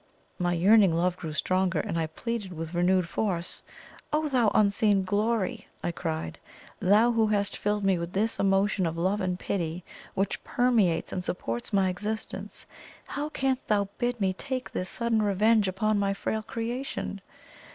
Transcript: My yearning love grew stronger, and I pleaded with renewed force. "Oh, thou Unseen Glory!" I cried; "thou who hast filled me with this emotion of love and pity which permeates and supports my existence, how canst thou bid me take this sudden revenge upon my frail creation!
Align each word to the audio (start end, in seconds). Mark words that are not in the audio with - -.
My 0.39 0.53
yearning 0.53 0.95
love 0.95 1.15
grew 1.15 1.31
stronger, 1.31 1.79
and 1.79 1.99
I 1.99 2.07
pleaded 2.07 2.53
with 2.53 2.73
renewed 2.73 3.07
force. 3.07 3.61
"Oh, 4.11 4.27
thou 4.29 4.49
Unseen 4.55 5.03
Glory!" 5.03 5.67
I 5.83 5.91
cried; 5.91 6.39
"thou 6.79 7.11
who 7.11 7.27
hast 7.27 7.55
filled 7.55 7.83
me 7.83 7.99
with 7.99 8.11
this 8.13 8.39
emotion 8.39 8.87
of 8.87 8.97
love 8.97 9.21
and 9.21 9.37
pity 9.37 9.83
which 10.15 10.43
permeates 10.43 11.11
and 11.11 11.23
supports 11.23 11.71
my 11.71 11.87
existence, 11.87 12.65
how 13.05 13.29
canst 13.29 13.67
thou 13.67 13.89
bid 13.99 14.19
me 14.19 14.33
take 14.33 14.71
this 14.71 14.89
sudden 14.89 15.21
revenge 15.21 15.67
upon 15.67 15.99
my 15.99 16.15
frail 16.15 16.41
creation! 16.41 17.21